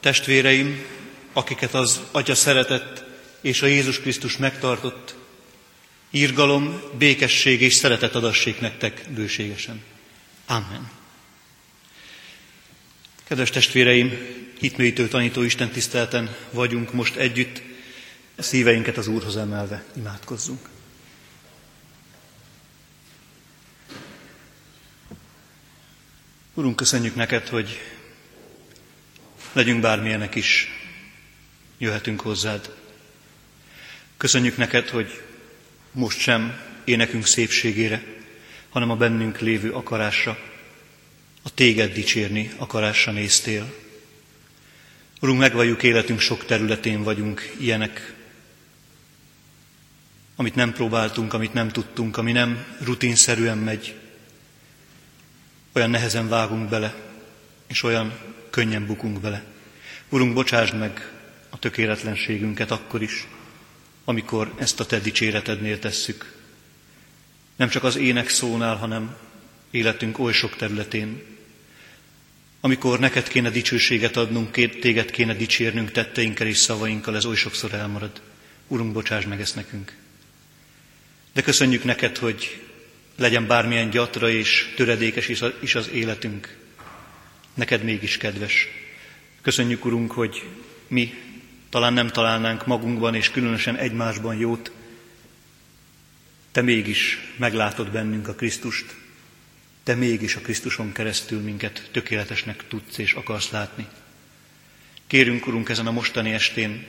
[0.00, 0.84] Testvéreim,
[1.32, 3.04] akiket az Atya szeretett
[3.40, 5.14] és a Jézus Krisztus megtartott,
[6.10, 9.82] írgalom, békesség és szeretet adassék nektek bőségesen.
[10.46, 10.90] Amen.
[13.24, 14.18] Kedves testvéreim,
[14.58, 17.62] hitműítő tanító Isten tisztelten vagyunk most együtt,
[18.36, 20.68] a szíveinket az Úrhoz emelve imádkozzunk.
[26.54, 27.80] Urunk, köszönjük neked, hogy
[29.52, 30.68] legyünk bármilyenek is,
[31.78, 32.74] jöhetünk hozzád.
[34.16, 35.22] Köszönjük neked, hogy
[35.92, 38.02] most sem énekünk szépségére,
[38.68, 40.38] hanem a bennünk lévő akarásra,
[41.42, 43.74] a téged dicsérni akarásra néztél.
[45.20, 48.14] Urunk, megvalljuk életünk sok területén vagyunk ilyenek,
[50.36, 53.94] amit nem próbáltunk, amit nem tudtunk, ami nem rutinszerűen megy.
[55.72, 56.94] Olyan nehezen vágunk bele,
[57.66, 58.18] és olyan
[58.50, 59.44] könnyen bukunk bele.
[60.08, 61.10] Urunk, bocsásd meg
[61.50, 63.26] a tökéletlenségünket akkor is,
[64.04, 66.32] amikor ezt a Te dicséretednél tesszük.
[67.56, 69.16] Nem csak az ének szónál, hanem
[69.70, 71.22] életünk oly sok területén.
[72.60, 78.20] Amikor neked kéne dicsőséget adnunk, téged kéne dicsérnünk tetteinkkel és szavainkkal, ez oly sokszor elmarad.
[78.68, 79.96] Urunk, bocsáss meg ezt nekünk.
[81.32, 82.62] De köszönjük neked, hogy
[83.16, 85.28] legyen bármilyen gyatra és töredékes
[85.60, 86.59] is az életünk.
[87.54, 88.68] Neked mégis kedves.
[89.42, 90.42] Köszönjük, Urunk, hogy
[90.88, 91.14] mi
[91.68, 94.72] talán nem találnánk magunkban és különösen egymásban jót,
[96.52, 98.96] te mégis meglátod bennünk a Krisztust,
[99.82, 103.86] te mégis a Krisztuson keresztül minket tökéletesnek tudsz és akarsz látni.
[105.06, 106.86] Kérünk, Urunk, ezen a mostani estén,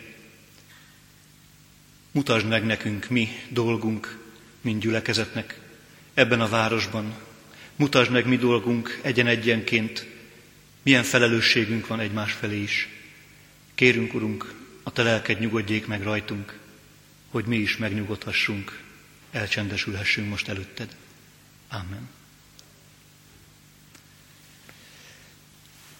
[2.11, 4.17] mutasd meg nekünk mi dolgunk,
[4.61, 5.59] mint gyülekezetnek
[6.13, 7.13] ebben a városban.
[7.75, 10.07] Mutasd meg mi dolgunk egyen-egyenként,
[10.81, 12.89] milyen felelősségünk van egymás felé is.
[13.75, 16.57] Kérünk, Urunk, a Te lelked nyugodjék meg rajtunk,
[17.29, 18.79] hogy mi is megnyugodhassunk,
[19.31, 20.95] elcsendesülhessünk most előtted.
[21.69, 22.09] Amen.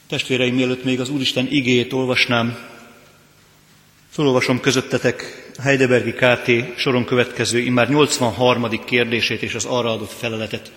[0.08, 2.58] Testvéreim, mielőtt még az Úristen igéjét olvasnám,
[4.10, 8.86] felolvasom közöttetek a Heidelbergi KT soron következő, immár 83.
[8.86, 10.72] kérdését és az arra adott feleletet.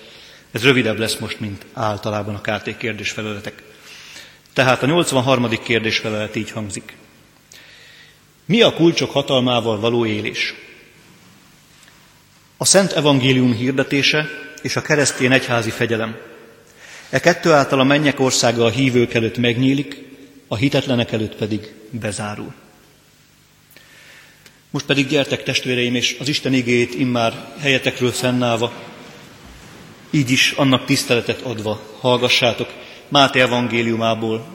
[0.50, 3.62] Ez rövidebb lesz most, mint általában a KT kérdés feleletek.
[4.54, 5.48] Tehát a 83.
[5.48, 6.96] kérdés felelet így hangzik.
[8.44, 10.54] Mi a kulcsok hatalmával való élés?
[12.56, 14.28] A Szent Evangélium hirdetése
[14.62, 16.16] és a keresztény egyházi fegyelem.
[17.10, 20.02] E kettő által a mennyek országa a hívők előtt megnyílik,
[20.48, 22.54] a hitetlenek előtt pedig bezárul.
[24.70, 28.72] Most pedig gyertek testvéreim, és az Isten igéjét immár helyetekről fennállva,
[30.10, 32.68] így is annak tiszteletet adva hallgassátok
[33.08, 34.46] Máté evangéliumából,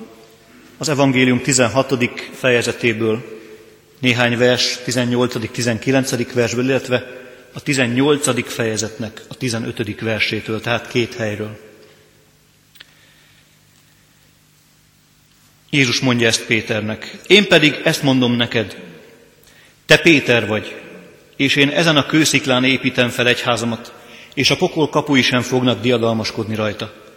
[0.78, 2.10] az evangélium 16.
[2.34, 3.40] fejezetéből,
[4.00, 6.30] néhány vers 18.-19.
[6.34, 7.06] versből, illetve
[7.54, 8.52] a 18.
[8.54, 10.00] fejezetnek a 15.
[10.00, 11.59] versétől, tehát két helyről.
[15.70, 17.18] Jézus mondja ezt Péternek.
[17.28, 18.78] Én pedig ezt mondom neked,
[19.86, 20.76] te Péter vagy,
[21.36, 23.94] és én ezen a kősziklán építem fel egyházamat,
[24.34, 27.09] és a pokol kapui sem fognak diadalmaskodni rajta.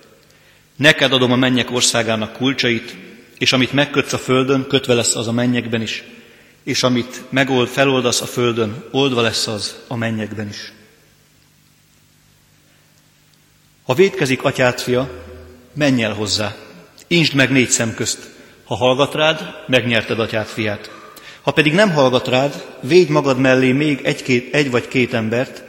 [0.76, 2.96] Neked adom a mennyek országának kulcsait,
[3.38, 6.04] és amit megkötsz a földön, kötve lesz az a mennyekben is,
[6.64, 10.72] és amit megold, feloldasz a földön, oldva lesz az a mennyekben is.
[13.82, 15.10] Ha védkezik atyát fia,
[15.74, 16.56] menj el hozzá,
[17.06, 18.30] insd meg négy szem közt.
[18.64, 20.90] Ha hallgat rád, megnyerted atyát fiát.
[21.42, 25.62] Ha pedig nem hallgat rád, védj magad mellé még egy, egy vagy két embert,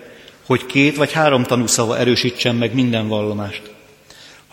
[0.45, 3.72] hogy két vagy három tanúszava erősítsen meg minden vallomást.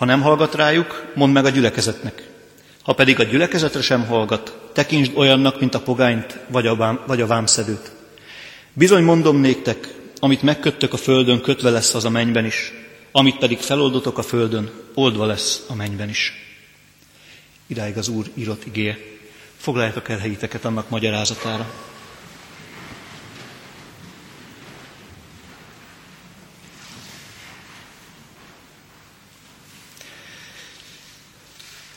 [0.01, 2.29] Ha nem hallgat rájuk, mondd meg a gyülekezetnek.
[2.83, 7.21] Ha pedig a gyülekezetre sem hallgat, tekintsd olyannak, mint a pogányt vagy a, vám, vagy
[7.21, 7.93] a vámszedőt.
[8.73, 9.89] Bizony mondom néktek,
[10.21, 12.73] amit megköttök a földön, kötve lesz az a mennyben is,
[13.13, 16.33] amit pedig feloldotok a földön, oldva lesz a mennyben is.
[17.67, 18.99] Idáig az Úr írott igéje.
[19.57, 21.90] Foglaljátok el helyiteket annak magyarázatára.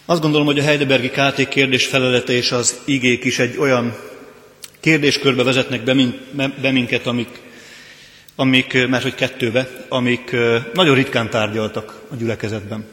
[0.06, 3.96] Azt gondolom, hogy a Heidelbergi KT kérdés felelete és az igék is egy olyan
[4.80, 5.96] kérdéskörbe vezetnek be,
[6.62, 7.42] be minket, amik,
[8.36, 10.36] amik, mert hogy kettőbe, amik
[10.74, 12.86] nagyon ritkán tárgyaltak a gyülekezetben.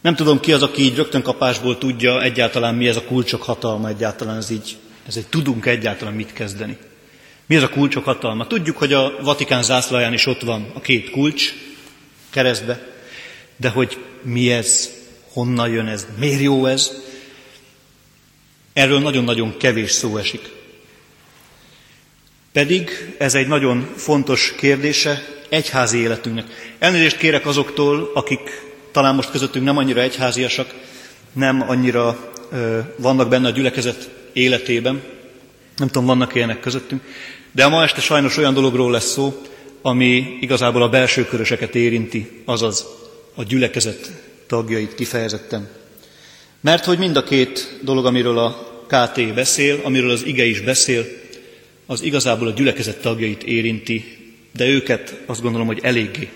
[0.00, 3.88] Nem tudom ki az, aki így rögtön kapásból tudja egyáltalán mi ez a kulcsok hatalma,
[3.88, 4.76] egyáltalán ez így,
[5.06, 6.76] ez egy tudunk egyáltalán mit kezdeni.
[7.46, 8.46] Mi ez a kulcsok hatalma?
[8.46, 11.52] Tudjuk, hogy a Vatikán zászlaján is ott van a két kulcs
[12.30, 12.86] keresztbe,
[13.56, 14.95] de hogy mi ez,
[15.36, 16.92] honnan jön ez, miért jó ez.
[18.72, 20.50] Erről nagyon-nagyon kevés szó esik.
[22.52, 26.74] Pedig ez egy nagyon fontos kérdése egyházi életünknek.
[26.78, 28.62] Elnézést kérek azoktól, akik
[28.92, 30.74] talán most közöttünk nem annyira egyháziasak,
[31.32, 35.02] nem annyira ö, vannak benne a gyülekezet életében,
[35.76, 37.02] nem tudom, vannak ilyenek közöttünk,
[37.52, 39.42] de a ma este sajnos olyan dologról lesz szó,
[39.82, 42.86] ami igazából a belső köröseket érinti, azaz
[43.34, 45.68] a gyülekezet tagjait kifejezetten.
[46.60, 51.04] Mert hogy mind a két dolog, amiről a KT beszél, amiről az ige is beszél,
[51.86, 54.04] az igazából a gyülekezet tagjait érinti,
[54.52, 56.28] de őket azt gondolom, hogy eléggé.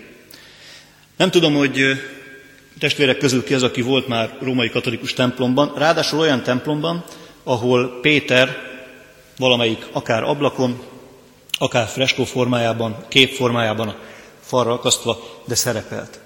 [1.16, 1.82] Nem tudom, hogy
[2.78, 7.04] testvérek közül ki az, aki volt már római katolikus templomban, ráadásul olyan templomban,
[7.42, 8.56] ahol Péter
[9.38, 10.82] valamelyik akár ablakon,
[11.58, 13.96] akár freskó formájában, kép formájában a
[14.40, 16.20] falra akasztva, de szerepelt.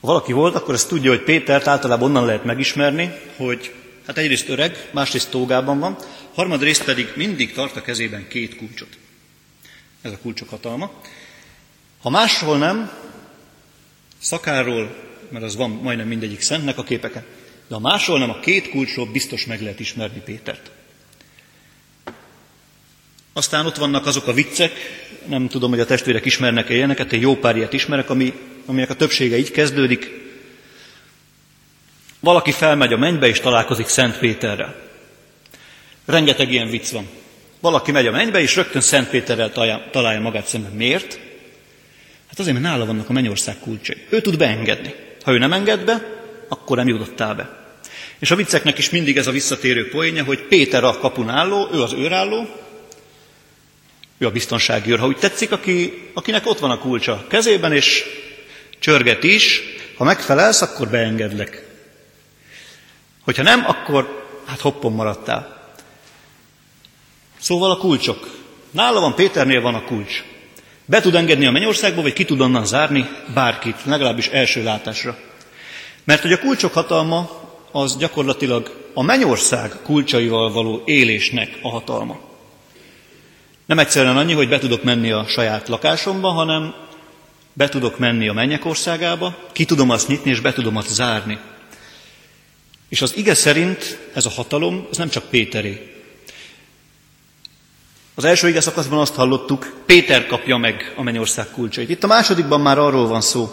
[0.00, 3.74] Ha valaki volt, akkor ezt tudja, hogy Pétert általában onnan lehet megismerni, hogy
[4.06, 5.96] hát egyrészt öreg, másrészt tógában van,
[6.34, 8.98] harmadrészt pedig mindig tart a kezében két kulcsot.
[10.02, 10.90] Ez a kulcsok hatalma.
[12.02, 12.90] Ha máshol nem,
[14.18, 14.96] szakáról,
[15.28, 17.24] mert az van majdnem mindegyik szentnek a képeken,
[17.68, 20.70] de ha máshol nem, a két kulcsról biztos meg lehet ismerni Pétert.
[23.32, 24.72] Aztán ott vannak azok a viccek,
[25.26, 28.32] nem tudom, hogy a testvérek ismernek-e ilyeneket, én jó pár ilyet ismerek, ami,
[28.70, 30.10] aminek a többsége így kezdődik.
[32.20, 34.74] Valaki felmegy a mennybe és találkozik Szent Péterrel.
[36.04, 37.08] Rengeteg ilyen vicc van.
[37.60, 39.52] Valaki megy a mennybe, és rögtön Szent Péterrel
[39.90, 40.72] találja magát szemben.
[40.72, 41.20] Miért?
[42.28, 43.96] Hát azért, mert nála vannak a mennyország kulcsai.
[44.08, 44.94] Ő tud beengedni.
[45.22, 47.74] Ha ő nem enged be, akkor nem jutottál be.
[48.18, 51.82] És a vicceknek is mindig ez a visszatérő poénja, hogy Péter a kapun álló, ő
[51.82, 52.48] az őrálló,
[54.18, 58.04] ő a biztonsági őr, ha úgy tetszik, aki, akinek ott van a kulcsa kezében, és
[58.80, 59.62] csörget is,
[59.96, 61.66] ha megfelelsz, akkor beengedlek.
[63.24, 65.72] Hogyha nem, akkor hát hoppon maradtál.
[67.38, 68.28] Szóval a kulcsok.
[68.70, 70.24] Nála van, Péternél van a kulcs.
[70.84, 75.18] Be tud engedni a mennyországba, vagy ki tud onnan zárni bárkit, legalábbis első látásra.
[76.04, 77.30] Mert hogy a kulcsok hatalma
[77.72, 82.18] az gyakorlatilag a mennyország kulcsaival való élésnek a hatalma.
[83.66, 86.74] Nem egyszerűen annyi, hogy be tudok menni a saját lakásomba, hanem
[87.52, 91.38] be tudok menni a mennyek országába, ki tudom azt nyitni, és be tudom azt zárni.
[92.88, 95.94] És az ige szerint ez a hatalom, ez nem csak Péteré.
[98.14, 101.88] Az első ige szakaszban azt hallottuk, Péter kapja meg a mennyország kulcsait.
[101.88, 103.50] Itt a másodikban már arról van szó.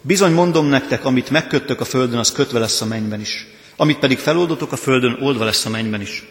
[0.00, 3.46] Bizony mondom nektek, amit megköttök a földön, az kötve lesz a mennyben is.
[3.76, 6.24] Amit pedig feloldotok a földön, oldva lesz a mennyben is.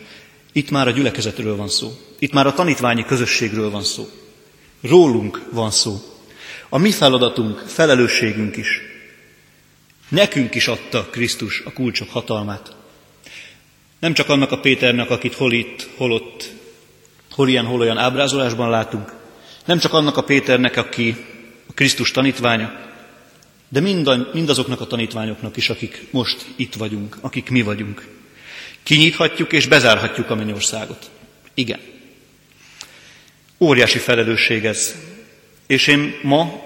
[0.51, 1.91] Itt már a gyülekezetről van szó.
[2.19, 4.09] Itt már a tanítványi közösségről van szó.
[4.81, 6.10] Rólunk van szó.
[6.73, 8.81] A mi feladatunk, felelősségünk is.
[10.09, 12.75] Nekünk is adta Krisztus a kulcsok hatalmát.
[13.99, 16.49] Nem csak annak a Péternek, akit hol itt, hol ott,
[17.31, 19.13] hol ilyen, hol olyan ábrázolásban látunk.
[19.65, 21.25] Nem csak annak a Péternek, aki
[21.67, 22.79] a Krisztus tanítványa,
[23.69, 23.79] de
[24.33, 28.07] mindazoknak a tanítványoknak is, akik most itt vagyunk, akik mi vagyunk.
[28.83, 31.09] Kinyithatjuk és bezárhatjuk a mennyországot.
[31.53, 31.79] Igen.
[33.59, 34.95] Óriási felelősség ez.
[35.71, 36.63] És én ma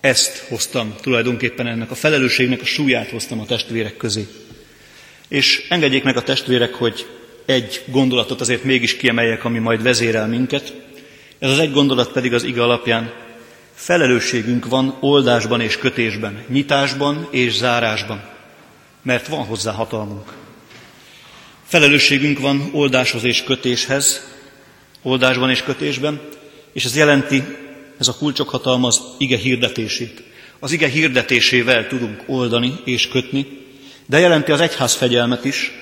[0.00, 4.26] ezt hoztam, tulajdonképpen ennek a felelősségnek a súlyát hoztam a testvérek közé.
[5.28, 7.06] És engedjék meg a testvérek, hogy
[7.46, 10.74] egy gondolatot azért mégis kiemeljek, ami majd vezérel minket.
[11.38, 13.12] Ez az egy gondolat pedig az ige alapján
[13.74, 18.28] felelősségünk van oldásban és kötésben, nyitásban és zárásban,
[19.02, 20.32] mert van hozzá hatalmunk.
[21.64, 24.34] Felelősségünk van oldáshoz és kötéshez,
[25.02, 26.20] oldásban és kötésben,
[26.72, 27.64] és ez jelenti,
[27.98, 30.22] ez a kulcsok hatalma az ige hirdetését.
[30.58, 33.46] Az ige hirdetésével tudunk oldani és kötni,
[34.06, 35.72] de jelenti az egyház fegyelmet is,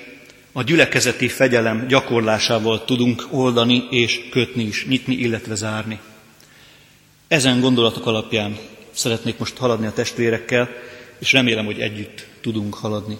[0.52, 6.00] a gyülekezeti fegyelem gyakorlásával tudunk oldani és kötni is, nyitni, illetve zárni.
[7.28, 8.58] Ezen gondolatok alapján
[8.90, 10.68] szeretnék most haladni a testvérekkel,
[11.18, 13.18] és remélem, hogy együtt tudunk haladni.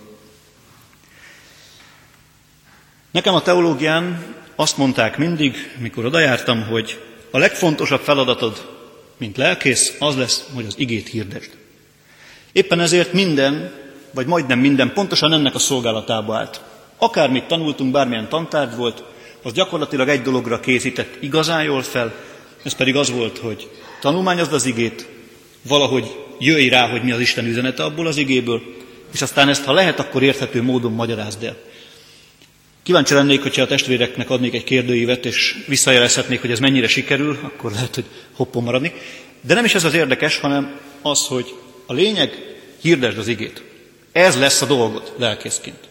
[3.10, 4.24] Nekem a teológián
[4.56, 8.73] azt mondták mindig, mikor odajártam, hogy a legfontosabb feladatod,
[9.16, 11.50] mint lelkész, az lesz, hogy az igét hirdesd.
[12.52, 13.72] Éppen ezért minden,
[14.10, 16.60] vagy majdnem minden pontosan ennek a szolgálatába állt.
[16.98, 19.04] Akármit tanultunk, bármilyen tantárgy volt,
[19.42, 22.14] az gyakorlatilag egy dologra készített igazán jól fel,
[22.62, 25.08] ez pedig az volt, hogy tanulmányozd az igét,
[25.62, 28.62] valahogy jöjj rá, hogy mi az Isten üzenete abból az igéből,
[29.12, 31.56] és aztán ezt, ha lehet, akkor érthető módon magyarázd el.
[32.84, 37.72] Kíváncsi lennék, hogyha a testvéreknek adnék egy kérdőívet, és visszajelezhetnék, hogy ez mennyire sikerül, akkor
[37.72, 38.92] lehet, hogy hoppon maradni.
[39.40, 41.54] De nem is ez az érdekes, hanem az, hogy
[41.86, 43.62] a lényeg, hirdesd az igét.
[44.12, 45.88] Ez lesz a dolgod lelkészként.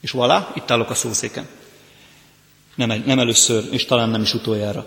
[0.00, 1.46] És voilà, itt állok a szószéken.
[2.74, 4.86] Nem, nem először, és talán nem is utoljára.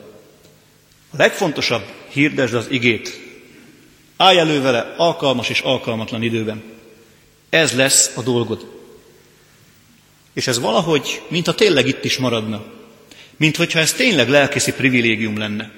[1.11, 3.19] A legfontosabb, hirdesd az igét.
[4.17, 6.63] Állj elő vele alkalmas és alkalmatlan időben.
[7.49, 8.76] Ez lesz a dolgod.
[10.37, 12.63] És ez valahogy, mintha tényleg itt is maradna.
[13.37, 15.71] Mint hogyha ez tényleg lelkészi privilégium lenne.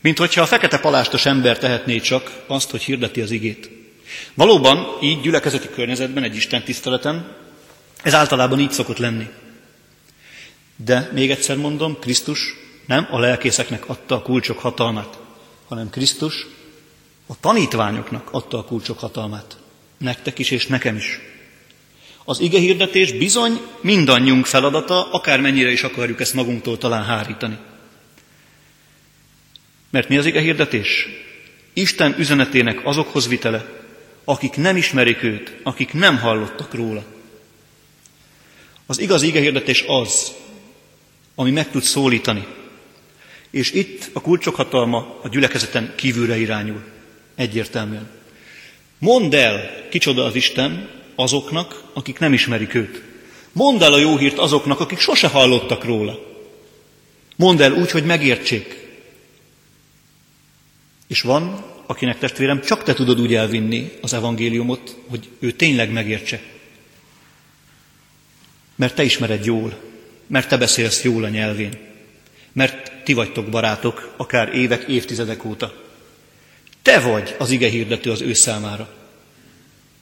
[0.00, 3.70] Mint hogyha a fekete palástos ember tehetné csak azt, hogy hirdeti az igét.
[4.34, 7.36] Valóban így gyülekezeti környezetben, egy Isten tiszteleten,
[8.02, 9.28] ez általában így szokott lenni.
[10.76, 12.54] De még egyszer mondom, Krisztus
[12.86, 15.18] nem a lelkészeknek adta a kulcsok hatalmát,
[15.68, 16.46] hanem Krisztus
[17.26, 19.56] a tanítványoknak adta a kulcsok hatalmát.
[19.98, 21.20] Nektek is és nekem is.
[22.24, 27.56] Az ige hirdetés bizony mindannyiunk feladata, akármennyire is akarjuk ezt magunktól talán hárítani.
[29.90, 31.08] Mert mi az ige hirdetés?
[31.72, 33.66] Isten üzenetének azokhoz vitele,
[34.24, 37.04] akik nem ismerik őt, akik nem hallottak róla.
[38.86, 40.32] Az igaz ige hirdetés az,
[41.34, 42.46] ami meg tud szólítani.
[43.50, 46.82] És itt a kulcsok hatalma a gyülekezeten kívülre irányul.
[47.34, 48.10] Egyértelműen.
[48.98, 53.02] Mondd el, kicsoda az Isten, azoknak, akik nem ismerik őt.
[53.52, 56.18] Mondd el a jó hírt azoknak, akik sose hallottak róla.
[57.36, 58.88] Mondd el úgy, hogy megértsék.
[61.06, 66.40] És van, akinek testvérem, csak te tudod úgy elvinni az evangéliumot, hogy ő tényleg megértse.
[68.74, 69.80] Mert te ismered jól,
[70.26, 71.78] mert te beszélsz jól a nyelvén,
[72.52, 75.82] mert ti vagytok barátok, akár évek, évtizedek óta.
[76.82, 79.03] Te vagy az ige hirdető az ő számára.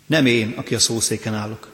[0.06, 1.70] Nem én, aki a szószéken állok.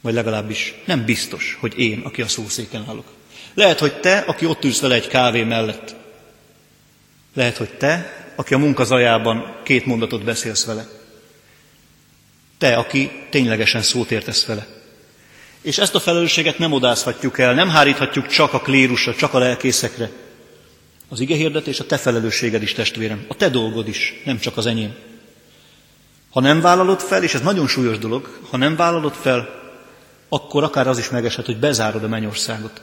[0.00, 3.06] Vagy legalábbis nem biztos, hogy én, aki a szószéken állok.
[3.54, 5.94] Lehet, hogy te, aki ott ülsz vele egy kávé mellett.
[7.34, 10.88] Lehet, hogy te, aki a munka zajában két mondatot beszélsz vele.
[12.58, 14.66] Te, aki ténylegesen szót értesz vele.
[15.60, 20.10] És ezt a felelősséget nem odázhatjuk el, nem háríthatjuk csak a klérusra, csak a lelkészekre.
[21.08, 24.66] Az ige hirdetés a te felelősséged is, testvérem, a te dolgod is, nem csak az
[24.66, 24.94] enyém.
[26.38, 29.48] Ha nem vállalod fel, és ez nagyon súlyos dolog, ha nem vállalod fel,
[30.28, 32.80] akkor akár az is megeshet, hogy bezárod a mennyországot.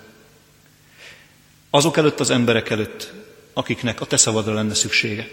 [1.69, 3.13] Azok előtt az emberek előtt,
[3.53, 5.27] akiknek a te szavadra lenne szüksége.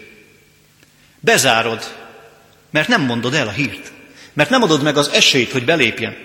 [1.19, 1.83] Bezárod,
[2.69, 3.91] mert nem mondod el a hírt,
[4.33, 6.15] mert nem adod meg az esélyt, hogy belépjen.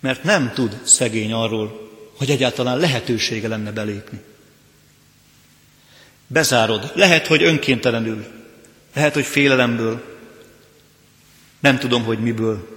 [0.00, 4.20] Mert nem tud szegény arról, hogy egyáltalán lehetősége lenne belépni.
[6.26, 6.92] Bezárod.
[6.94, 8.36] Lehet, hogy önkéntelenül,
[8.98, 10.02] lehet, hogy félelemből,
[11.60, 12.68] nem tudom, hogy miből.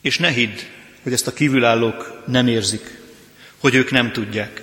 [0.00, 0.58] És ne hidd,
[1.02, 3.00] hogy ezt a kívülállók nem érzik,
[3.58, 4.62] hogy ők nem tudják.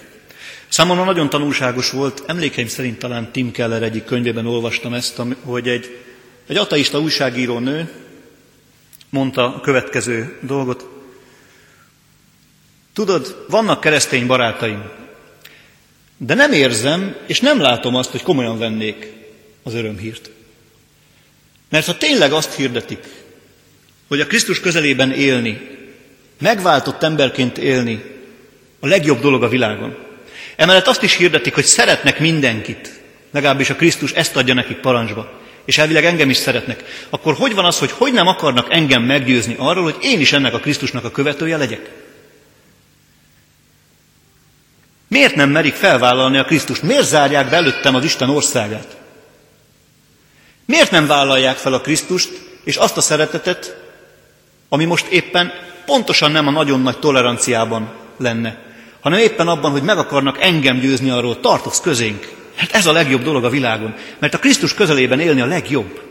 [0.67, 5.99] Számomra nagyon tanulságos volt, emlékeim szerint talán Tim Keller egyik könyvében olvastam ezt, hogy egy,
[6.47, 7.91] egy ateista újságíró nő
[9.09, 10.87] mondta a következő dolgot.
[12.93, 14.83] Tudod, vannak keresztény barátaim,
[16.17, 19.11] de nem érzem, és nem látom azt, hogy komolyan vennék
[19.63, 20.29] az örömhírt.
[21.69, 23.03] Mert ha tényleg azt hirdetik,
[24.07, 25.61] hogy a Krisztus közelében élni,
[26.39, 28.03] megváltott emberként élni,
[28.79, 29.97] a legjobb dolog a világon.
[30.55, 32.99] Emellett azt is hirdetik, hogy szeretnek mindenkit,
[33.31, 37.65] legalábbis a Krisztus ezt adja nekik parancsba, és elvileg engem is szeretnek, akkor hogy van
[37.65, 41.11] az, hogy hogy nem akarnak engem meggyőzni arról, hogy én is ennek a Krisztusnak a
[41.11, 42.06] követője legyek?
[45.07, 46.81] Miért nem merik felvállalni a Krisztust?
[46.81, 48.97] Miért zárják belőttem az Isten országát?
[50.65, 52.29] Miért nem vállalják fel a Krisztust
[52.63, 53.77] és azt a szeretetet,
[54.69, 55.51] ami most éppen
[55.85, 58.65] pontosan nem a nagyon nagy toleranciában lenne,
[58.99, 62.31] hanem éppen abban, hogy meg akarnak engem győzni arról, tartoz közénk.
[62.55, 66.01] Hát ez a legjobb dolog a világon, mert a Krisztus közelében élni a legjobb.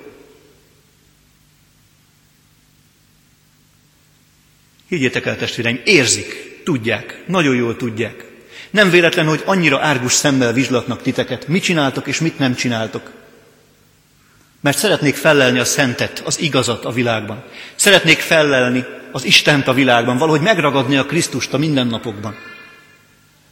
[4.89, 8.26] Higgyétek el, testvéreim, érzik, tudják, nagyon jól tudják,
[8.77, 13.11] nem véletlen, hogy annyira árgus szemmel vizslatnak titeket, mit csináltok és mit nem csináltok.
[14.61, 17.43] Mert szeretnék fellelni a szentet, az igazat a világban.
[17.75, 22.37] Szeretnék fellelni az Istent a világban, valahogy megragadni a Krisztust a mindennapokban.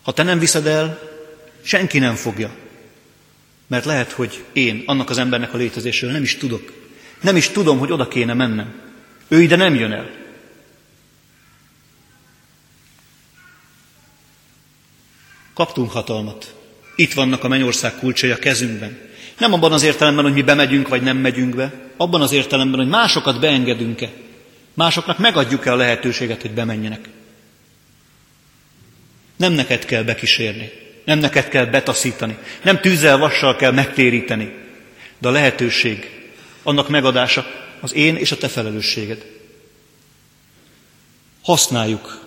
[0.03, 0.99] Ha te nem viszed el,
[1.63, 2.51] senki nem fogja.
[3.67, 6.73] Mert lehet, hogy én annak az embernek a létezésről nem is tudok.
[7.21, 8.75] Nem is tudom, hogy oda kéne mennem.
[9.29, 10.11] Ő ide nem jön el.
[15.55, 16.55] Kaptunk hatalmat.
[16.97, 18.99] Itt vannak a mennyország kulcsai a kezünkben.
[19.39, 22.89] Nem abban az értelemben, hogy mi bemegyünk vagy nem megyünk be, abban az értelemben, hogy
[22.89, 24.11] másokat beengedünk-e,
[24.75, 27.09] másoknak megadjuk-e a lehetőséget, hogy bemenjenek.
[29.37, 30.71] Nem neked kell bekísérni,
[31.05, 34.55] nem neked kell betaszítani, nem tűzzel, vassal kell megtéríteni,
[35.19, 36.11] de a lehetőség,
[36.63, 37.47] annak megadása
[37.81, 39.25] az én és a te felelősséged.
[41.43, 42.24] Használjuk,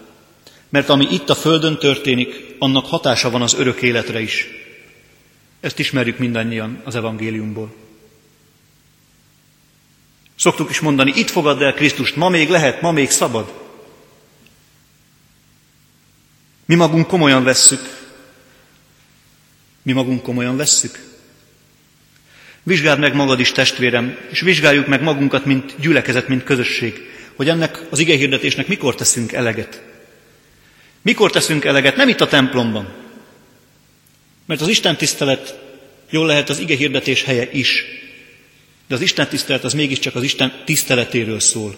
[0.69, 4.47] mert ami itt a Földön történik, annak hatása van az örök életre is.
[5.59, 7.75] Ezt ismerjük mindannyian az evangéliumból.
[10.35, 13.53] Szoktuk is mondani, itt fogadd el Krisztust, ma még lehet, ma még szabad.
[16.65, 18.09] Mi magunk komolyan vesszük.
[19.81, 21.05] Mi magunk komolyan vesszük.
[22.63, 27.81] Vizsgáld meg magad is, testvérem, és vizsgáljuk meg magunkat, mint gyülekezet, mint közösség, hogy ennek
[27.89, 29.86] az igehirdetésnek mikor teszünk eleget.
[31.07, 31.95] Mikor teszünk eleget?
[31.95, 32.87] Nem itt a templomban.
[34.45, 35.59] Mert az Isten tisztelet
[36.09, 37.83] jól lehet az igehirdetés helye is.
[38.87, 41.75] De az Isten tisztelet az mégiscsak az Isten tiszteletéről szól.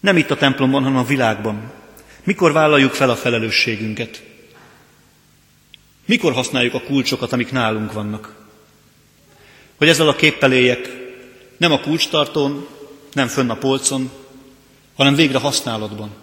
[0.00, 1.72] Nem itt a templomban, hanem a világban.
[2.24, 4.22] Mikor vállaljuk fel a felelősségünket?
[6.04, 8.34] Mikor használjuk a kulcsokat, amik nálunk vannak?
[9.76, 10.90] Hogy ezzel a képpel éljek,
[11.56, 12.66] nem a kulcstartón,
[13.12, 14.10] nem fönn a polcon,
[14.96, 16.21] hanem végre használatban.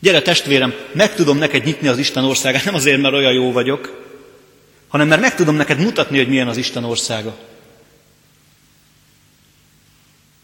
[0.00, 4.06] Gyere testvérem, meg tudom neked nyitni az Isten országát, nem azért, mert olyan jó vagyok,
[4.88, 7.36] hanem mert meg tudom neked mutatni, hogy milyen az Isten országa.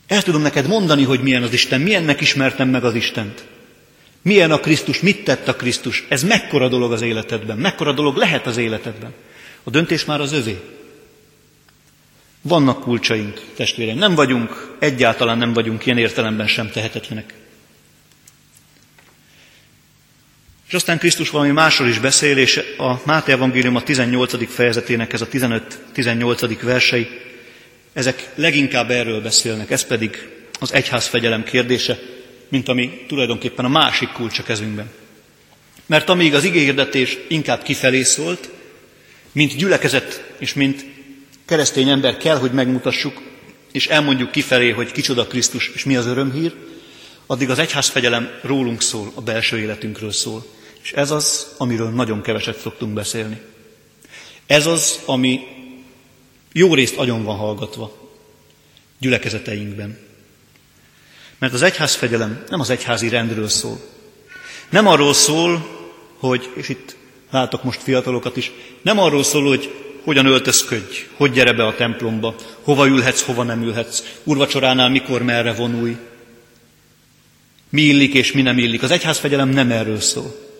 [0.07, 3.45] El tudom neked mondani, hogy milyen az Isten, milyennek ismertem meg az Istent.
[4.23, 6.05] Milyen a Krisztus, mit tett a Krisztus?
[6.09, 9.13] Ez mekkora dolog az életedben, mekkora dolog lehet az életedben.
[9.63, 10.61] A döntés már az övé.
[12.43, 13.99] Vannak kulcsaink, testvéreim.
[13.99, 17.35] Nem vagyunk, egyáltalán nem vagyunk ilyen értelemben sem tehetetlenek.
[20.75, 24.49] És aztán Krisztus valami másról is beszél, és a Máté Evangélium a 18.
[24.49, 26.59] fejezetének ez a 15-18.
[26.63, 27.09] versei,
[27.93, 30.29] ezek leginkább erről beszélnek, ez pedig
[30.61, 31.99] az egyház fegyelem kérdése,
[32.49, 34.91] mint ami tulajdonképpen a másik kulcs a kezünkben.
[35.87, 38.51] Mert amíg az igényhirdetés inkább kifelé szólt,
[39.33, 40.85] mint gyülekezet és mint
[41.47, 43.23] keresztény ember kell, hogy megmutassuk,
[43.73, 46.55] és elmondjuk kifelé, hogy kicsoda Krisztus és mi az örömhír,
[47.27, 50.54] addig az egyházfegyelem rólunk szól, a belső életünkről szól.
[50.85, 53.41] És ez az, amiről nagyon keveset szoktunk beszélni.
[54.47, 55.41] Ez az, ami
[56.53, 57.93] jó részt agyon van hallgatva
[58.99, 59.99] gyülekezeteinkben.
[61.39, 63.81] Mert az egyházfegyelem nem az egyházi rendről szól.
[64.71, 65.69] Nem arról szól,
[66.19, 66.97] hogy, és itt
[67.31, 72.35] látok most fiatalokat is, nem arról szól, hogy hogyan öltözködj, hogy gyere be a templomba,
[72.63, 75.97] hova ülhetsz, hova nem ülhetsz, urvacsoránál mikor, merre vonulj,
[77.69, 78.83] mi illik és mi nem illik.
[78.83, 80.54] Az egyházfegyelem nem erről szól.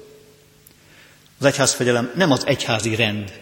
[1.39, 3.33] Az egyházfegyelem nem az egyházi rend.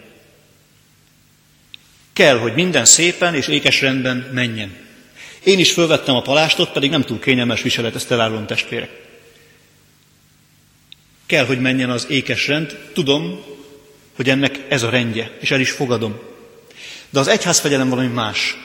[2.13, 4.77] Kell, hogy minden szépen és ékes rendben menjen.
[5.43, 8.89] Én is fölvettem a palástot, pedig nem túl kényelmes viselet, ezt elárulom testvérek.
[11.25, 13.43] Kell, hogy menjen az ékes rend, tudom,
[14.15, 16.19] hogy ennek ez a rendje, és el is fogadom.
[17.09, 18.57] De az egyházfegyelem valami más.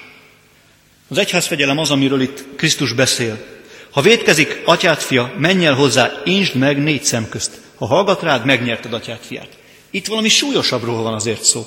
[1.09, 3.47] Az egyházfegyelem az, amiről itt Krisztus beszél.
[3.91, 7.61] Ha vétkezik atyát fia, menj el hozzá, insd meg négy szem közt.
[7.79, 9.59] Ha hallgat rád, megnyerted atyát fiát.
[9.91, 11.67] Itt valami súlyosabbról van azért szó.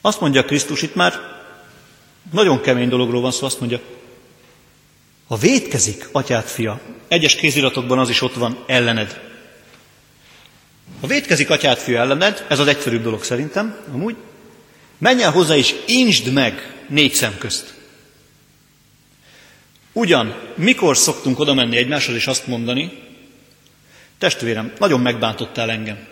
[0.00, 1.14] Azt mondja Krisztus, itt már
[2.32, 3.80] nagyon kemény dologról van szó, azt mondja,
[5.26, 9.20] ha vétkezik atyát fia, egyes kéziratokban az is ott van ellened.
[11.00, 14.16] Ha vétkezik atyát fia ellened, ez az egyszerűbb dolog szerintem, amúgy,
[14.98, 17.74] menj el hozzá és insd meg négy szem közt.
[19.92, 23.07] Ugyan, mikor szoktunk oda menni egymáshoz és azt mondani,
[24.18, 26.06] testvérem, nagyon megbántottál engem.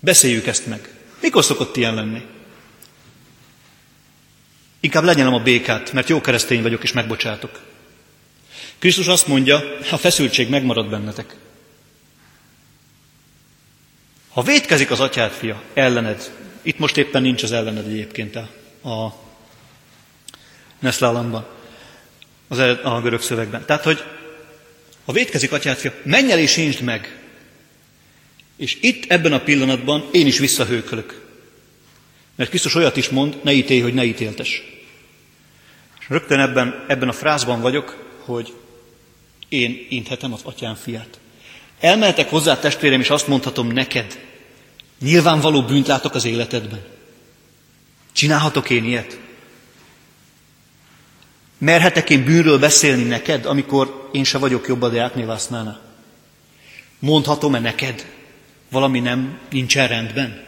[0.00, 0.88] Beszéljük ezt meg.
[1.20, 2.22] Mikor szokott ilyen lenni?
[4.80, 7.60] Inkább lenyelem a békát, mert jó keresztény vagyok, és megbocsátok.
[8.78, 11.36] Krisztus azt mondja, a feszültség megmarad bennetek.
[14.28, 16.30] Ha vétkezik az atyád fia ellened,
[16.62, 18.48] itt most éppen nincs az ellened egyébként a,
[18.88, 19.14] a
[20.78, 21.46] Neszlálamban,
[22.48, 23.64] az a görög szövegben.
[23.64, 24.04] Tehát, hogy
[25.04, 27.18] ha vétkezik atyád fia, menj el és insd meg.
[28.56, 31.20] És itt ebben a pillanatban én is visszahőkölök.
[32.34, 34.62] Mert Krisztus olyat is mond, ne ítélj, hogy ne ítéltes.
[36.00, 38.52] És rögtön ebben, ebben a frázban vagyok, hogy
[39.48, 41.18] én inthetem az atyám fiát.
[41.80, 44.18] Elmehetek hozzá, testvérem, és azt mondhatom neked,
[45.00, 46.84] nyilvánvaló bűnt látok az életedben.
[48.12, 49.18] Csinálhatok én ilyet?
[51.62, 55.80] Merhetek én bűnről beszélni neked, amikor én se vagyok jobb a Deáknévásználna?
[56.98, 58.06] Mondhatom-e neked,
[58.70, 60.46] valami nem nincsen rendben?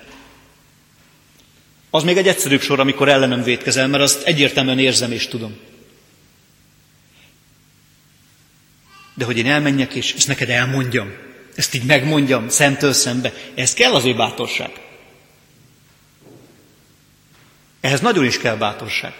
[1.90, 5.56] Az még egy egyszerűbb sor, amikor ellenem vétkezel, mert azt egyértelműen érzem és tudom.
[9.14, 11.12] De hogy én elmenjek és ezt neked elmondjam,
[11.54, 14.70] ezt így megmondjam szemtől szembe, ez kell azért bátorság.
[17.80, 19.14] Ehhez nagyon is kell bátorság.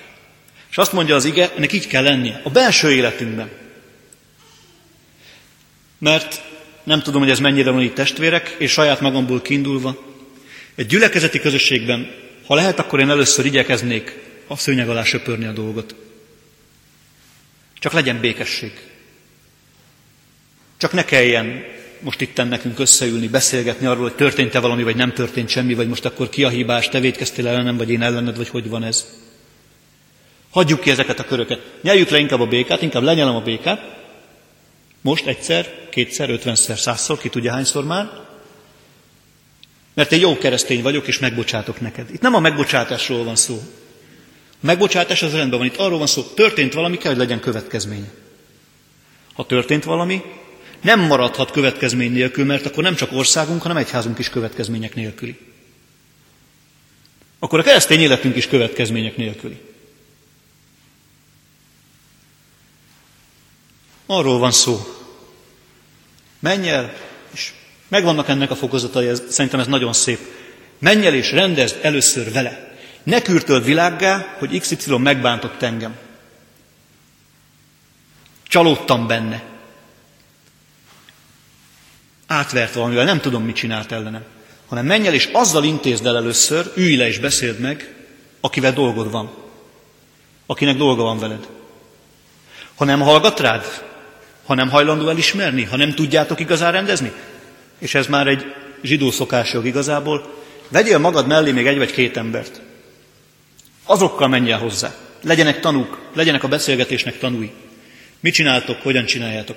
[0.75, 3.51] És azt mondja az ige, ennek így kell lennie, a belső életünkben.
[5.99, 6.43] Mert
[6.83, 10.03] nem tudom, hogy ez mennyire van itt testvérek, és saját magamból kiindulva,
[10.75, 12.15] egy gyülekezeti közösségben,
[12.47, 15.95] ha lehet, akkor én először igyekeznék a szőnyeg alá söpörni a dolgot.
[17.79, 18.73] Csak legyen békesség.
[20.77, 21.65] Csak ne kelljen
[22.01, 26.05] most itt nekünk összeülni, beszélgetni arról, hogy történt-e valami, vagy nem történt semmi, vagy most
[26.05, 29.24] akkor ki a hibás, te védkeztél ellenem, vagy én ellened, vagy hogy van ez.
[30.55, 31.61] Hagyjuk ki ezeket a köröket.
[31.83, 33.97] Nyeljük le inkább a békát, inkább lenyelem a békát.
[35.01, 38.11] Most egyszer, kétszer, ötvenszer, százszor, ki tudja hányszor már.
[39.95, 42.11] Mert én jó keresztény vagyok, és megbocsátok neked.
[42.13, 43.63] Itt nem a megbocsátásról van szó.
[44.51, 45.69] A megbocsátás az rendben van.
[45.69, 48.13] Itt arról van szó, történt valami, kell, hogy legyen következménye.
[49.35, 50.23] Ha történt valami,
[50.81, 55.39] nem maradhat következmény nélkül, mert akkor nem csak országunk, hanem egyházunk is következmények nélküli.
[57.39, 59.73] Akkor a keresztény életünk is következmények nélküli.
[64.07, 64.87] Arról van szó.
[66.39, 66.93] Menj el,
[67.33, 67.53] és
[67.89, 70.19] megvannak ennek a fokozatai, ez, szerintem ez nagyon szép.
[70.79, 72.77] Menj el és rendezd először vele.
[73.03, 75.97] Ne kürtöld világgá, hogy XY megbántott engem.
[78.49, 79.43] Csalódtam benne.
[82.27, 84.25] Átvert valamivel, nem tudom, mit csinált ellenem.
[84.67, 87.95] Hanem menj el és azzal intézd el először, ülj le és beszéld meg,
[88.41, 89.31] akivel dolgod van.
[90.47, 91.49] Akinek dolga van veled.
[92.75, 93.65] Ha nem hallgat rád,
[94.45, 97.13] ha nem hajlandó elismerni, ha nem tudjátok igazán rendezni,
[97.79, 102.61] és ez már egy zsidó szokásjog igazából, vegyél magad mellé még egy vagy két embert.
[103.85, 104.95] Azokkal menj el hozzá.
[105.23, 107.51] Legyenek tanúk, legyenek a beszélgetésnek tanúi.
[108.21, 109.57] Mit csináltok, hogyan csináljátok.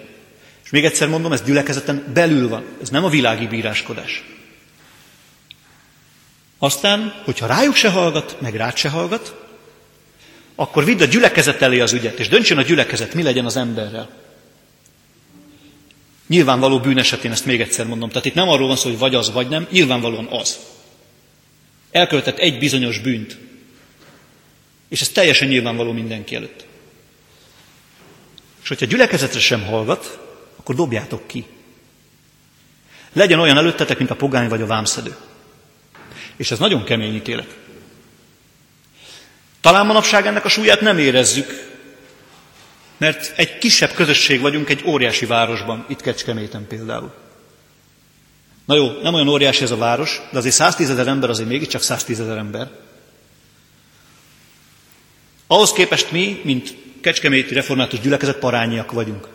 [0.64, 2.66] És még egyszer mondom, ez gyülekezeten belül van.
[2.82, 4.24] Ez nem a világi bíráskodás.
[6.58, 9.36] Aztán, hogyha rájuk se hallgat, meg rád se hallgat,
[10.56, 14.10] akkor vidd a gyülekezet elé az ügyet, és döntsön a gyülekezet, mi legyen az emberrel.
[16.28, 18.10] Nyilvánvaló bűn esetén ezt még egyszer mondom.
[18.10, 20.60] Tehát itt nem arról van szó, hogy vagy az, vagy nem, nyilvánvalóan az.
[21.92, 23.38] Elkövetett egy bizonyos bűnt.
[24.90, 26.66] És ez teljesen nyilvánvaló mindenki előtt.
[28.62, 30.20] És hogyha gyülekezetre sem hallgat,
[30.56, 31.46] akkor dobjátok ki.
[33.14, 35.16] Legyen olyan előttetek, mint a pogány vagy a vámszedő.
[36.36, 37.56] És ez nagyon kemény ítélet.
[39.62, 41.77] Talán manapság ennek a súlyát nem érezzük,
[42.98, 47.14] mert egy kisebb közösség vagyunk egy óriási városban, itt Kecskeméten például.
[48.66, 51.82] Na jó, nem olyan óriási ez a város, de azért 110 ezer ember azért mégiscsak
[51.82, 52.70] 110 ezer ember.
[55.48, 59.28] Ahhoz képest mi, mint Kecskeméti Református Gyülekezet parányiak vagyunk.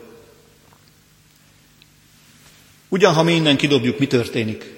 [2.89, 4.75] Ugyan, ha mi innen kidobjuk, mi történik?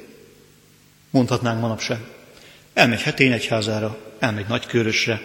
[1.11, 1.99] Mondhatnánk manapság.
[2.75, 5.21] Elmegy hetény egyházára, elmegy nagykörösre,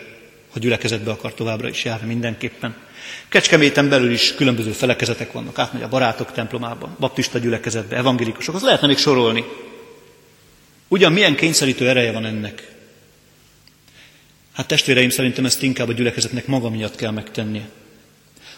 [0.51, 2.75] ha gyülekezetbe akar továbbra is járni mindenképpen.
[3.27, 8.87] Kecskeméten belül is különböző felekezetek vannak, átmegy a barátok templomába, baptista gyülekezetbe, evangélikusok, az lehetne
[8.87, 9.43] még sorolni.
[10.87, 12.75] Ugyan milyen kényszerítő ereje van ennek?
[14.53, 17.69] Hát testvéreim, szerintem ezt inkább a gyülekezetnek maga miatt kell megtennie.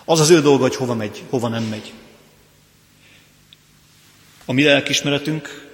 [0.05, 1.91] Az az ő dolga, hogy hova megy, hova nem megy.
[4.45, 5.69] A mi lelkismeretünk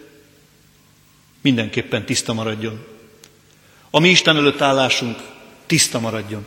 [1.42, 2.86] mindenképpen tiszta maradjon.
[3.90, 5.18] A mi Isten előtt állásunk
[5.66, 6.46] tiszta maradjon.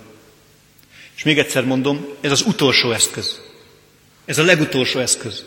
[1.21, 3.41] És még egyszer mondom, ez az utolsó eszköz.
[4.25, 5.45] Ez a legutolsó eszköz.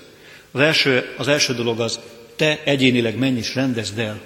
[0.52, 2.00] Az első, az első dolog az,
[2.36, 4.22] te egyénileg menj és rendezd el.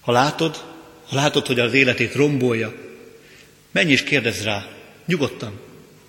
[0.00, 0.64] Ha látod,
[1.08, 2.74] ha látod, hogy az életét rombolja,
[3.70, 4.68] menj és kérdezz rá,
[5.06, 5.60] nyugodtan,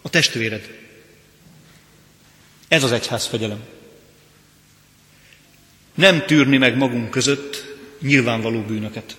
[0.02, 0.70] a testvéred.
[2.68, 3.64] Ez az egyház fegyelem.
[5.94, 7.66] Nem tűrni meg magunk között
[8.02, 9.16] nyilvánvaló bűnöket.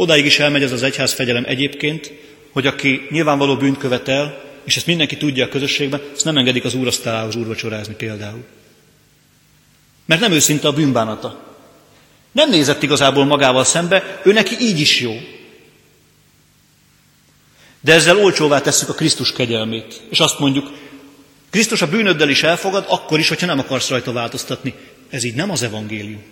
[0.00, 2.12] Odáig is elmegy ez az egyház fegyelem egyébként,
[2.52, 6.74] hogy aki nyilvánvaló bűnt követel, és ezt mindenki tudja a közösségben, ezt nem engedik az
[6.74, 8.44] úrasztalához úrvacsorázni például.
[10.06, 11.56] Mert nem őszinte a bűnbánata.
[12.32, 15.20] Nem nézett igazából magával szembe, ő neki így is jó.
[17.80, 20.70] De ezzel olcsóvá tesszük a Krisztus kegyelmét, és azt mondjuk,
[21.50, 24.74] Krisztus a bűnöddel is elfogad, akkor is, hogyha nem akarsz rajta változtatni.
[25.10, 26.22] Ez így nem az evangélium.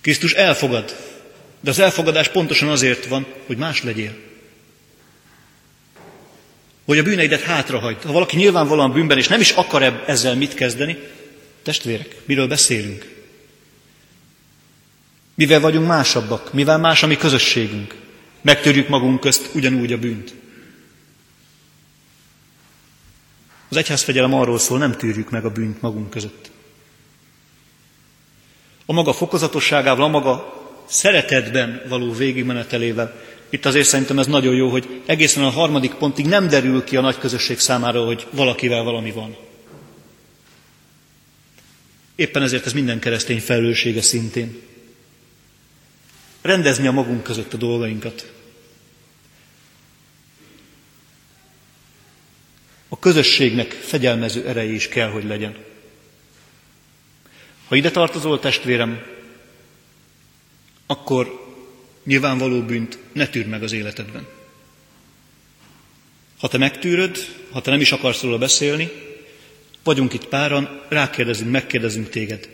[0.00, 1.11] Krisztus elfogad,
[1.62, 4.14] de az elfogadás pontosan azért van, hogy más legyél.
[6.84, 8.02] Hogy a bűneidet hátrahagyd.
[8.02, 10.98] Ha valaki nyilvánvalóan bűnben, és nem is akar ezzel mit kezdeni,
[11.62, 13.24] testvérek, miről beszélünk?
[15.34, 16.52] Mivel vagyunk másabbak?
[16.52, 17.94] Mivel más a mi közösségünk?
[18.40, 20.34] Megtörjük magunk közt ugyanúgy a bűnt.
[23.68, 26.50] Az egyházfegyelem arról szól, nem tűrjük meg a bűnt magunk között.
[28.86, 30.61] A maga fokozatosságával, a maga
[30.92, 33.20] szeretetben való végigmenetelével
[33.52, 37.00] Itt azért szerintem ez nagyon jó, hogy egészen a harmadik pontig nem derül ki a
[37.00, 39.36] nagy közösség számára, hogy valakivel valami van.
[42.14, 44.60] Éppen ezért ez minden keresztény felelőssége szintén.
[46.42, 48.32] Rendezni a magunk között a dolgainkat.
[52.88, 55.56] A közösségnek fegyelmező ereje is kell, hogy legyen.
[57.68, 59.02] Ha ide tartozol, testvérem,
[60.92, 61.40] akkor
[62.04, 64.26] nyilvánvaló bűnt ne tűrd meg az életedben.
[66.38, 67.16] Ha te megtűröd,
[67.50, 68.90] ha te nem is akarsz róla beszélni,
[69.84, 72.48] vagyunk itt páran, rákérdezünk, megkérdezünk téged.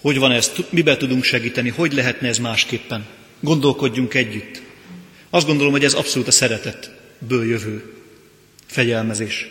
[0.00, 3.06] Hogy van ez, miben tudunk segíteni, hogy lehetne ez másképpen?
[3.40, 4.62] Gondolkodjunk együtt.
[5.30, 7.94] Azt gondolom, hogy ez abszolút a szeretetből jövő
[8.66, 9.48] fegyelmezés.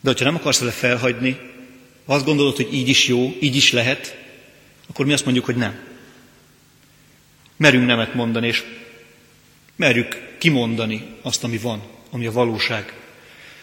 [0.00, 1.38] De ha nem akarsz vele felhagyni,
[2.06, 4.16] ha azt gondolod, hogy így is jó, így is lehet,
[4.88, 5.93] akkor mi azt mondjuk, hogy nem.
[7.56, 8.62] Merünk nemet mondani, és
[9.76, 13.00] merjük kimondani azt, ami van, ami a valóság.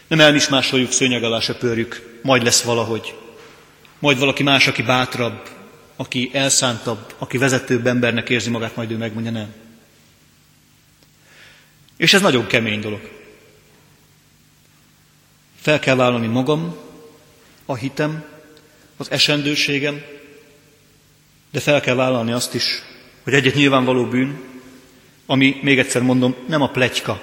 [0.07, 3.15] Nem elmismásoljuk, szőnyeg alá söpörjük, majd lesz valahogy.
[3.99, 5.49] Majd valaki más, aki bátrabb,
[5.95, 9.53] aki elszántabb, aki vezetőbb embernek érzi magát, majd ő megmondja nem.
[11.97, 13.09] És ez nagyon kemény dolog.
[15.61, 16.77] Fel kell vállalni magam,
[17.65, 18.23] a hitem,
[18.97, 20.01] az esendőségem,
[21.51, 22.81] de fel kell vállalni azt is,
[23.23, 24.39] hogy egyet nyilvánvaló bűn,
[25.25, 27.21] ami, még egyszer mondom, nem a plegyka,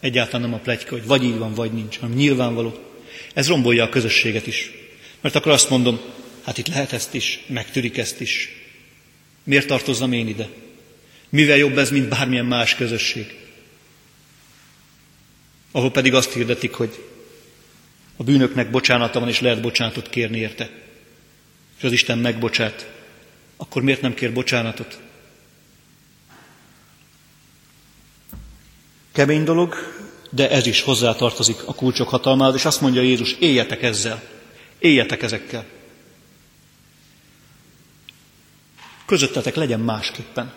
[0.00, 2.78] egyáltalán nem a plegyka, hogy vagy így van, vagy nincs, hanem nyilvánvaló.
[3.34, 4.70] Ez rombolja a közösséget is.
[5.20, 6.00] Mert akkor azt mondom,
[6.44, 8.48] hát itt lehet ezt is, megtűrik ezt is.
[9.44, 10.48] Miért tartozzam én ide?
[11.28, 13.34] Mivel jobb ez, mint bármilyen más közösség?
[15.72, 17.04] Ahol pedig azt hirdetik, hogy
[18.16, 20.70] a bűnöknek bocsánata van, és lehet bocsánatot kérni érte.
[21.78, 22.90] És az Isten megbocsát.
[23.56, 25.00] Akkor miért nem kér bocsánatot?
[29.20, 29.74] Kemény dolog,
[30.30, 34.22] de ez is hozzátartozik a kulcsok hatalmához, és azt mondja Jézus, éljetek ezzel,
[34.78, 35.64] éljetek ezekkel.
[39.06, 40.52] Közöttetek legyen másképpen.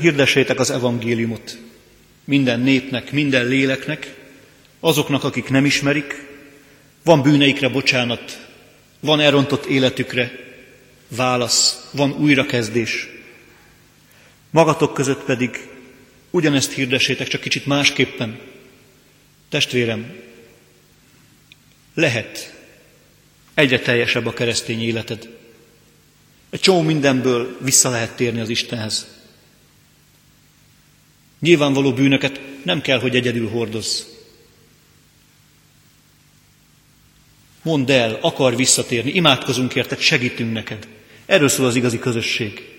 [0.00, 1.58] Hirdessétek az evangéliumot
[2.24, 4.14] minden népnek, minden léleknek,
[4.80, 6.26] azoknak, akik nem ismerik,
[7.04, 8.46] van bűneikre bocsánat,
[9.00, 10.32] van elrontott életükre
[11.08, 13.18] válasz, van újrakezdés.
[14.50, 15.68] Magatok között pedig
[16.30, 18.40] ugyanezt hirdessétek, csak kicsit másképpen.
[19.48, 20.12] Testvérem,
[21.94, 22.54] lehet
[23.54, 25.28] egyre teljesebb a keresztény életed.
[26.50, 29.06] Egy csomó mindenből vissza lehet térni az Istenhez.
[31.40, 34.02] Nyilvánvaló bűnöket nem kell, hogy egyedül hordozz.
[37.62, 40.88] Mondd el, akar visszatérni, imádkozunk érted, segítünk neked.
[41.26, 42.69] Erről szól az igazi közösség.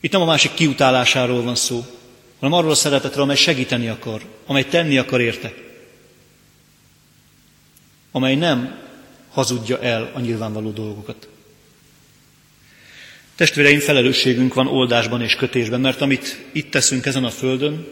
[0.00, 1.84] Itt nem a másik kiutálásáról van szó,
[2.38, 5.54] hanem arról a szeretetről, amely segíteni akar, amely tenni akar érte.
[8.12, 8.78] Amely nem
[9.30, 11.28] hazudja el a nyilvánvaló dolgokat.
[13.34, 17.86] Testvéreim, felelősségünk van oldásban és kötésben, mert amit itt teszünk ezen a földön,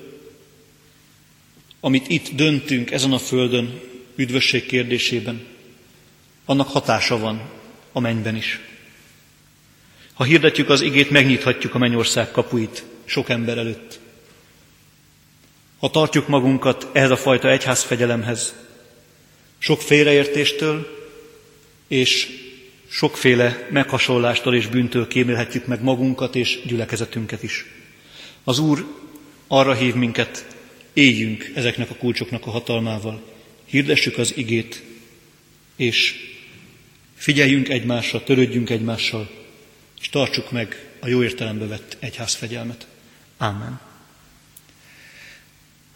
[1.81, 3.81] amit itt döntünk ezen a földön
[4.17, 5.47] üdvösség kérdésében,
[6.45, 7.51] annak hatása van
[7.93, 8.61] a mennyben is.
[10.19, 14.01] Ha hirdetjük az igét, megnyithatjuk a mennyország kapuit sok ember előtt.
[15.79, 18.55] Ha tartjuk magunkat ehhez a fajta egyházfegyelemhez,
[19.59, 21.07] sok félreértéstől
[21.89, 22.29] és
[22.89, 27.65] sokféle meghasonlástól és bűntől kémélhetjük meg magunkat és gyülekezetünket is.
[28.45, 28.87] Az Úr
[29.47, 30.47] arra hív minket,
[30.93, 33.23] éljünk ezeknek a kulcsoknak a hatalmával,
[33.65, 34.83] hirdessük az igét,
[35.77, 36.15] és
[37.15, 39.39] figyeljünk egymásra, törődjünk egymással,
[40.01, 42.87] és tartsuk meg a jó értelembe vett egyházfegyelmet.
[43.37, 43.81] Ámen.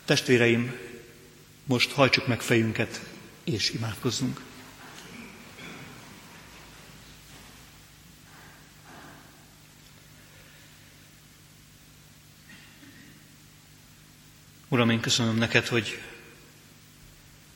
[0.05, 0.79] Testvéreim,
[1.65, 3.01] most hajtsuk meg fejünket,
[3.45, 4.41] és imádkozzunk.
[14.69, 16.01] Uram, én köszönöm neked, hogy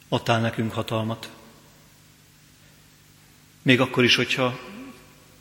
[0.08, 1.30] adtál nekünk hatalmat.
[3.62, 4.75] Még akkor is, hogyha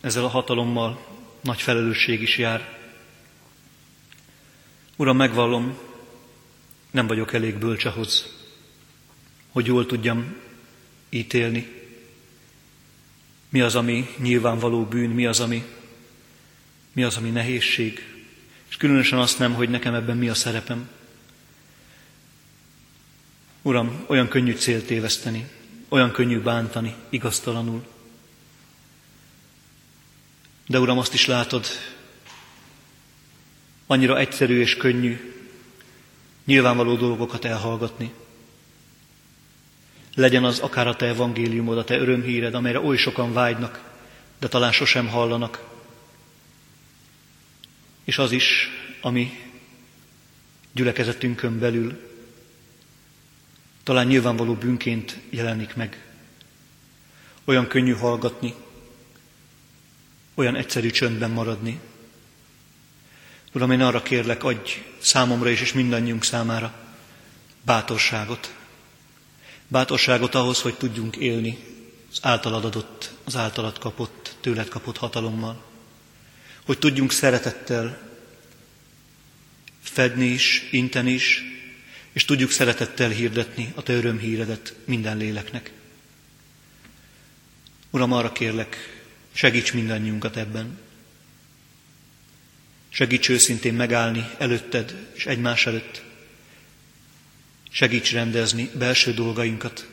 [0.05, 1.05] ezzel a hatalommal
[1.41, 2.77] nagy felelősség is jár.
[4.95, 5.77] Uram, megvallom,
[6.91, 8.33] nem vagyok elég bölcs ahhoz,
[9.49, 10.35] hogy jól tudjam
[11.09, 11.67] ítélni.
[13.49, 15.65] Mi az, ami nyilvánvaló bűn, mi az, ami,
[16.93, 18.13] mi az, ami nehézség.
[18.69, 20.89] És különösen azt nem, hogy nekem ebben mi a szerepem.
[23.61, 25.47] Uram, olyan könnyű célt téveszteni,
[25.89, 27.94] olyan könnyű bántani igaztalanul.
[30.67, 31.65] De Uram, azt is látod,
[33.88, 35.34] Annyira egyszerű és könnyű
[36.45, 38.13] nyilvánvaló dolgokat elhallgatni.
[40.15, 43.93] Legyen az akár a te evangéliumod, a te örömhíred, amelyre oly sokan vágynak,
[44.39, 45.63] de talán sosem hallanak.
[48.04, 48.69] És az is,
[49.01, 49.32] ami
[50.71, 52.13] gyülekezetünkön belül
[53.84, 56.04] talán nyilvánvaló bűnként jelenik meg.
[57.43, 58.54] Olyan könnyű hallgatni,
[60.35, 61.79] olyan egyszerű csöndben maradni.
[63.53, 66.73] Uram, én arra kérlek, adj számomra is, és mindannyiunk számára
[67.61, 68.53] bátorságot.
[69.67, 71.57] Bátorságot ahhoz, hogy tudjunk élni
[72.11, 75.63] az általad adott, az általad kapott, tőled kapott hatalommal.
[76.65, 78.11] Hogy tudjunk szeretettel
[79.81, 81.43] fedni is, inteni is,
[82.11, 85.71] és tudjuk szeretettel hirdetni a Te örömhíredet minden léleknek.
[87.89, 88.94] Uram, arra kérlek,
[89.35, 90.77] segíts mindannyiunkat ebben.
[92.89, 96.03] Segíts őszintén megállni előtted és egymás előtt.
[97.69, 99.87] Segíts rendezni belső dolgainkat.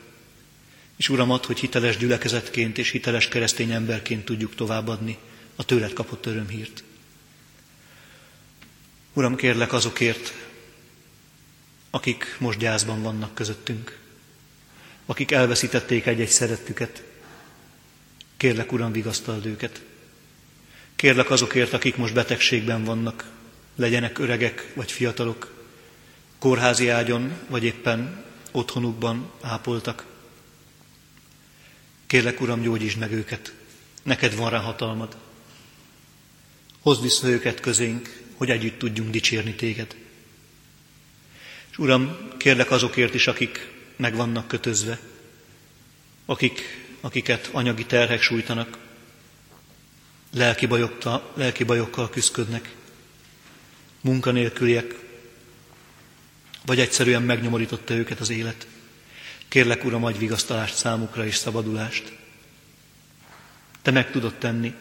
[0.95, 5.17] És Uram, add, hogy hiteles gyülekezetként és hiteles keresztény emberként tudjuk továbbadni
[5.55, 6.83] a tőled kapott örömhírt.
[9.13, 10.33] Uram, kérlek azokért,
[11.89, 13.99] akik most gyászban vannak közöttünk,
[15.05, 17.03] akik elveszítették egy-egy szerettüket.
[18.43, 19.81] Kérlek, Uram, vigasztald őket.
[20.95, 23.31] Kérlek azokért, akik most betegségben vannak,
[23.75, 25.53] legyenek öregek vagy fiatalok,
[26.39, 30.05] kórházi ágyon, vagy éppen otthonukban ápoltak.
[32.07, 33.53] Kérlek, Uram, gyógyítsd meg őket.
[34.03, 35.17] Neked van rá hatalmad.
[36.79, 39.95] Hozd vissza őket közénk, hogy együtt tudjunk dicsérni téged.
[41.71, 44.99] És Uram, kérlek azokért is, akik meg vannak kötözve,
[46.25, 48.77] akik, akiket anyagi terhek sújtanak,
[50.33, 52.75] lelki, bajokta, lelki bajokkal küzdködnek,
[54.01, 54.95] munkanélküliek,
[56.65, 58.67] vagy egyszerűen megnyomorította őket az élet.
[59.47, 62.13] Kérlek, Uram, adj vigasztalást számukra és szabadulást.
[63.81, 64.73] Te meg tudod tenni.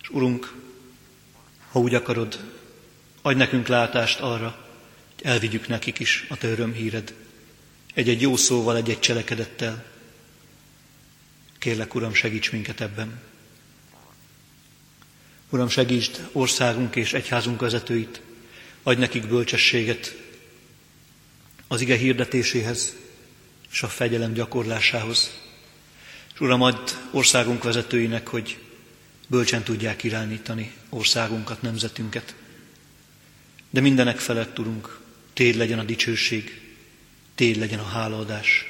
[0.00, 0.54] És Urunk,
[1.70, 2.38] ha úgy akarod,
[3.22, 4.66] adj nekünk látást arra,
[5.14, 7.14] hogy elvigyük nekik is a Te örömhíred.
[7.94, 9.92] Egy-egy jó szóval, egy-egy cselekedettel.
[11.64, 13.20] Kérlek, Uram, segíts minket ebben.
[15.50, 18.20] Uram, segítsd országunk és egyházunk vezetőit,
[18.82, 20.16] adj nekik bölcsességet
[21.68, 22.96] az ige hirdetéséhez
[23.70, 25.38] és a fegyelem gyakorlásához.
[26.34, 28.58] És Uram, add országunk vezetőinek, hogy
[29.26, 32.34] bölcsen tudják irányítani országunkat, nemzetünket.
[33.70, 35.00] De mindenek felett, Urunk,
[35.32, 36.60] Téd legyen a dicsőség,
[37.34, 38.64] Téd legyen a hálaadás.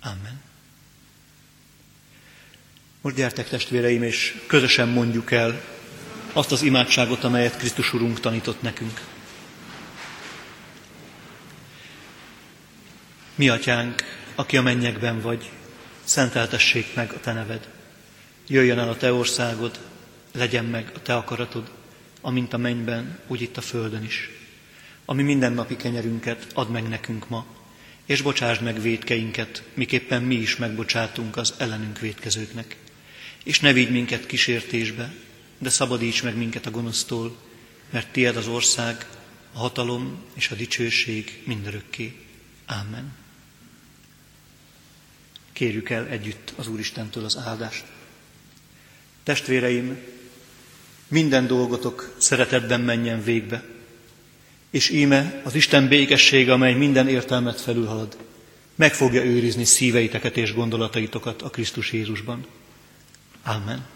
[0.00, 0.47] Amen.
[3.08, 5.60] Most gyertek testvéreim, és közösen mondjuk el
[6.32, 9.00] azt az imádságot, amelyet Krisztus Urunk tanított nekünk.
[13.34, 14.02] Mi atyánk,
[14.34, 15.50] aki a mennyekben vagy,
[16.04, 17.68] szenteltessék meg a te neved.
[18.46, 19.78] Jöjjön el a te országod,
[20.32, 21.70] legyen meg a te akaratod,
[22.20, 24.30] amint a mennyben, úgy itt a földön is.
[25.04, 27.46] Ami mindennapi kenyerünket add meg nekünk ma,
[28.06, 32.76] és bocsásd meg védkeinket, miképpen mi is megbocsátunk az ellenünk védkezőknek.
[33.48, 35.14] És ne vigy minket kísértésbe,
[35.58, 37.36] de szabadíts meg minket a gonosztól,
[37.90, 39.06] mert tied az ország,
[39.52, 42.16] a hatalom és a dicsőség mindörökké.
[42.66, 43.12] Amen.
[45.52, 47.84] Kérjük el együtt az Úristentől az áldást.
[49.22, 49.98] Testvéreim,
[51.08, 53.64] minden dolgotok szeretetben menjen végbe,
[54.70, 58.16] és íme az Isten békessége, amely minden értelmet felülhalad,
[58.74, 62.46] meg fogja őrizni szíveiteket és gondolataitokat a Krisztus Jézusban.
[63.42, 63.86] Amen.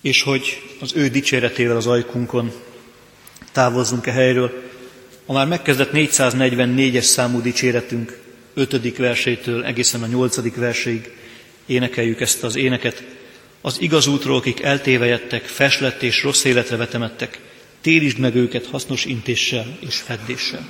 [0.00, 2.52] És hogy az ő dicséretével az ajkunkon
[3.52, 4.62] távozzunk e helyről,
[5.26, 8.20] a már megkezdett 444-es számú dicséretünk
[8.54, 8.96] 5.
[8.96, 10.54] versétől egészen a 8.
[10.56, 11.10] verséig
[11.66, 13.02] énekeljük ezt az éneket,
[13.60, 17.40] az igaz útról, akik eltévejettek, feslett és rossz életre vetemettek,
[17.80, 20.68] térítsd meg őket hasznos intéssel és feddéssel.